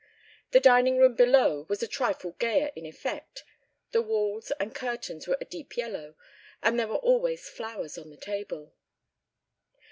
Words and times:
The 0.49 0.59
dining 0.59 0.97
room 0.97 1.13
below 1.13 1.67
was 1.69 1.83
a 1.83 1.87
trifle 1.87 2.31
gayer 2.39 2.71
in 2.75 2.87
effect; 2.87 3.43
the 3.91 4.01
walls 4.01 4.49
and 4.59 4.73
curtains 4.73 5.27
were 5.27 5.37
a 5.39 5.45
deep 5.45 5.77
yellow 5.77 6.15
and 6.63 6.79
there 6.79 6.87
were 6.87 6.95
always 6.95 7.47
flowers 7.47 7.99
on 7.99 8.09
the 8.09 8.17
table. 8.17 8.73